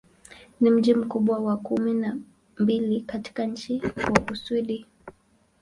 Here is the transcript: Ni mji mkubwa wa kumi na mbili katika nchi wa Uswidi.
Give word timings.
Ni 0.61 0.71
mji 0.71 0.93
mkubwa 0.93 1.39
wa 1.39 1.57
kumi 1.57 1.93
na 1.93 2.17
mbili 2.57 3.01
katika 3.01 3.45
nchi 3.45 3.81
wa 3.97 4.31
Uswidi. 4.33 4.85